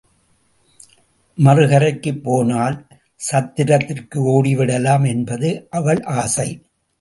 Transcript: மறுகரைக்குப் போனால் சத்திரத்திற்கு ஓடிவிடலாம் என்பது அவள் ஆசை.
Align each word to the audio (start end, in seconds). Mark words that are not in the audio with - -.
மறுகரைக்குப் 1.37 2.23
போனால் 2.23 2.77
சத்திரத்திற்கு 3.21 4.17
ஓடிவிடலாம் 4.31 5.07
என்பது 5.07 5.67
அவள் 5.69 6.01
ஆசை. 6.17 6.49